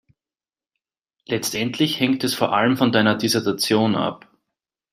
[1.27, 4.27] Letztendlich hängt es vor allem von deiner Dissertation ab.